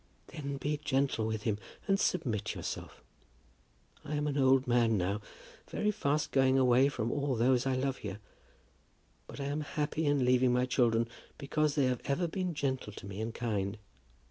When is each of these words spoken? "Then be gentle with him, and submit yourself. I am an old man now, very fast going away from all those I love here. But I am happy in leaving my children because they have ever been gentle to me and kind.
"Then 0.29 0.57
be 0.57 0.79
gentle 0.83 1.27
with 1.27 1.43
him, 1.43 1.59
and 1.87 1.99
submit 1.99 2.55
yourself. 2.55 3.03
I 4.03 4.15
am 4.15 4.25
an 4.25 4.35
old 4.35 4.65
man 4.67 4.97
now, 4.97 5.21
very 5.69 5.91
fast 5.91 6.31
going 6.31 6.57
away 6.57 6.89
from 6.89 7.11
all 7.11 7.35
those 7.35 7.67
I 7.67 7.75
love 7.75 7.97
here. 7.97 8.17
But 9.27 9.39
I 9.39 9.45
am 9.45 9.61
happy 9.61 10.07
in 10.07 10.25
leaving 10.25 10.51
my 10.51 10.65
children 10.65 11.07
because 11.37 11.75
they 11.75 11.85
have 11.85 12.01
ever 12.05 12.27
been 12.27 12.55
gentle 12.55 12.91
to 12.93 13.05
me 13.05 13.21
and 13.21 13.31
kind. 13.31 13.77